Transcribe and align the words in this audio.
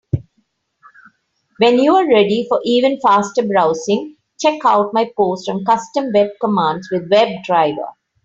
When 1.59 1.77
you 1.77 1.93
are 1.95 2.07
ready 2.07 2.47
for 2.49 2.59
even 2.65 2.99
faster 3.01 3.43
browsing, 3.43 4.17
check 4.39 4.65
out 4.65 4.95
my 4.95 5.11
post 5.15 5.47
on 5.47 5.63
Custom 5.63 6.09
web 6.11 6.31
commands 6.41 6.89
with 6.91 7.07
WebDriver. 7.11 7.89